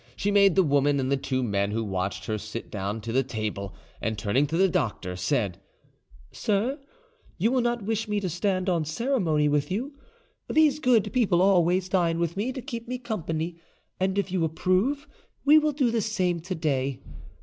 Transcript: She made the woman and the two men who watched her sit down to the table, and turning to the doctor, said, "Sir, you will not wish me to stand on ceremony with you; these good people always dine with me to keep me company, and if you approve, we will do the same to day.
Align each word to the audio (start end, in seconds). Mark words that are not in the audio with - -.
She 0.15 0.31
made 0.31 0.55
the 0.55 0.63
woman 0.63 0.99
and 0.99 1.11
the 1.11 1.15
two 1.15 1.43
men 1.43 1.69
who 1.69 1.83
watched 1.83 2.25
her 2.25 2.39
sit 2.39 2.71
down 2.71 3.01
to 3.01 3.11
the 3.11 3.21
table, 3.21 3.75
and 4.01 4.17
turning 4.17 4.47
to 4.47 4.57
the 4.57 4.67
doctor, 4.67 5.15
said, 5.15 5.59
"Sir, 6.31 6.79
you 7.37 7.51
will 7.51 7.61
not 7.61 7.83
wish 7.83 8.07
me 8.07 8.19
to 8.19 8.27
stand 8.27 8.67
on 8.67 8.83
ceremony 8.83 9.47
with 9.47 9.69
you; 9.69 9.93
these 10.49 10.79
good 10.79 11.13
people 11.13 11.39
always 11.39 11.87
dine 11.87 12.17
with 12.17 12.35
me 12.35 12.51
to 12.51 12.63
keep 12.63 12.87
me 12.87 12.97
company, 12.97 13.59
and 13.99 14.17
if 14.17 14.31
you 14.31 14.43
approve, 14.43 15.07
we 15.45 15.59
will 15.59 15.71
do 15.71 15.91
the 15.91 16.01
same 16.01 16.39
to 16.39 16.55
day. 16.55 16.99